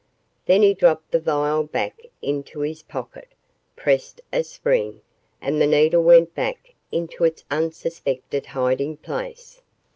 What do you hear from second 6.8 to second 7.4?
into